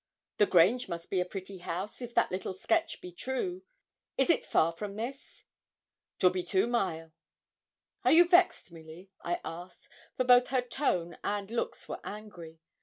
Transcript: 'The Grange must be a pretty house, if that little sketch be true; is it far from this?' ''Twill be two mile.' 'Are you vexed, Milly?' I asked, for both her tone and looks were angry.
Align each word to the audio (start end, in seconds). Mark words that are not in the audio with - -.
'The 0.37 0.47
Grange 0.47 0.89
must 0.89 1.11
be 1.11 1.21
a 1.21 1.25
pretty 1.25 1.59
house, 1.59 2.01
if 2.01 2.15
that 2.15 2.31
little 2.31 2.55
sketch 2.55 3.01
be 3.01 3.11
true; 3.11 3.61
is 4.17 4.31
it 4.31 4.43
far 4.43 4.71
from 4.71 4.95
this?' 4.95 5.45
''Twill 6.19 6.33
be 6.33 6.41
two 6.43 6.65
mile.' 6.65 7.13
'Are 8.03 8.11
you 8.11 8.27
vexed, 8.27 8.71
Milly?' 8.71 9.11
I 9.23 9.39
asked, 9.45 9.89
for 10.17 10.23
both 10.23 10.47
her 10.47 10.63
tone 10.63 11.19
and 11.23 11.51
looks 11.51 11.87
were 11.87 11.99
angry. 12.03 12.57